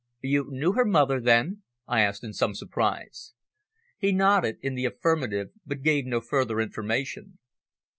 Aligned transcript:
"You 0.21 0.47
knew 0.49 0.71
her 0.71 0.83
mother, 0.83 1.21
then?" 1.21 1.61
I 1.85 2.01
asked 2.01 2.23
in 2.23 2.33
some 2.33 2.55
surprise. 2.55 3.33
He 3.99 4.11
nodded 4.11 4.57
in 4.63 4.73
the 4.73 4.85
affirmative, 4.85 5.49
but 5.63 5.83
gave 5.83 6.07
no 6.07 6.21
further 6.21 6.59
information. 6.59 7.37